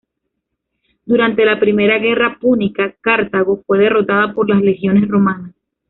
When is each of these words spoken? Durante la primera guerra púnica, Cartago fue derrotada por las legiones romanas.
Durante 1.05 1.45
la 1.45 1.59
primera 1.59 1.99
guerra 1.99 2.39
púnica, 2.39 2.95
Cartago 3.01 3.61
fue 3.67 3.77
derrotada 3.77 4.33
por 4.33 4.49
las 4.49 4.59
legiones 4.63 5.07
romanas. 5.07 5.53